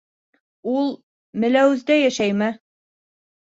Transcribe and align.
Ул 0.71 0.89
Меләүездә 1.43 1.99
йәшәйме? 2.07 2.49